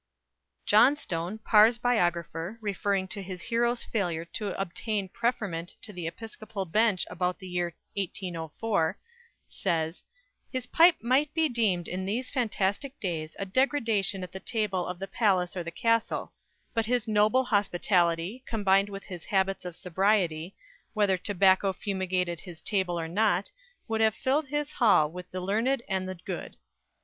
Johnstone, 0.65 1.37
Parr's 1.37 1.77
biographer, 1.77 2.57
referring 2.59 3.07
to 3.09 3.21
his 3.21 3.39
hero's 3.39 3.83
failure 3.83 4.25
to 4.33 4.59
obtain 4.59 5.07
preferment 5.07 5.75
to 5.83 5.93
the 5.93 6.07
Episcopal 6.07 6.65
Bench 6.65 7.05
about 7.07 7.37
the 7.37 7.47
year 7.47 7.75
1804, 7.95 8.97
says 9.45 10.03
"His 10.51 10.65
pipe 10.65 10.95
might 11.03 11.31
be 11.35 11.47
deemed 11.47 11.87
in 11.87 12.03
these 12.07 12.31
fantastic 12.31 12.99
days 12.99 13.35
a 13.37 13.45
degradation 13.45 14.23
at 14.23 14.31
the 14.31 14.39
table 14.39 14.87
of 14.87 14.97
the 14.97 15.07
palace 15.07 15.55
or 15.55 15.63
the 15.63 15.69
castle; 15.69 16.33
but 16.73 16.87
his 16.87 17.07
noble 17.07 17.43
hospitality, 17.43 18.43
combined 18.47 18.89
with 18.89 19.03
his 19.03 19.25
habits 19.25 19.65
of 19.65 19.75
sobriety, 19.75 20.55
whether 20.95 21.15
tobacco 21.15 21.71
fumigated 21.73 22.39
his 22.39 22.59
table 22.63 22.99
or 22.99 23.07
not, 23.07 23.51
would 23.87 24.01
have 24.01 24.15
filled 24.15 24.47
his 24.47 24.71
hall 24.71 25.11
with 25.11 25.29
the 25.29 25.41
learned 25.41 25.83
and 25.87 26.09
the 26.09 26.15
good." 26.25 26.57